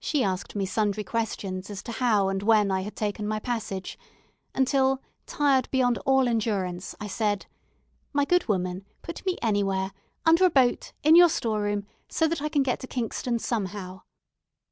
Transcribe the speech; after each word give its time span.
She 0.00 0.24
asked 0.24 0.56
me 0.56 0.66
sundry 0.66 1.04
questions 1.04 1.70
as 1.70 1.84
to 1.84 1.92
how 1.92 2.28
and 2.28 2.42
when 2.42 2.72
I 2.72 2.80
had 2.80 2.96
taken 2.96 3.28
my 3.28 3.38
passage; 3.38 3.96
until, 4.56 5.00
tired 5.24 5.70
beyond 5.70 5.98
all 5.98 6.26
endurance, 6.26 6.96
I 7.00 7.06
said, 7.06 7.46
"My 8.12 8.24
good 8.24 8.48
woman, 8.48 8.84
put 9.02 9.24
me 9.24 9.38
anywhere 9.40 9.92
under 10.26 10.44
a 10.46 10.50
boat 10.50 10.92
in 11.04 11.14
your 11.14 11.28
store 11.28 11.62
room, 11.62 11.86
so 12.08 12.26
that 12.26 12.42
I 12.42 12.48
can 12.48 12.64
get 12.64 12.80
to 12.80 12.88
Kingston 12.88 13.38
somehow." 13.38 14.00